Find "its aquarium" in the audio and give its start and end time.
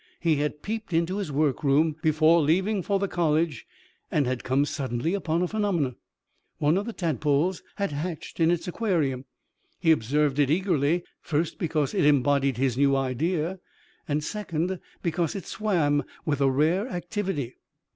8.49-9.25